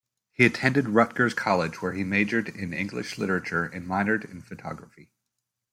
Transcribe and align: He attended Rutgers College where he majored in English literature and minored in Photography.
He 0.33 0.47
attended 0.47 0.89
Rutgers 0.89 1.35
College 1.35 1.79
where 1.79 1.93
he 1.93 2.03
majored 2.03 2.49
in 2.49 2.73
English 2.73 3.19
literature 3.19 3.65
and 3.65 3.85
minored 3.87 4.25
in 4.31 4.41
Photography. 4.41 5.11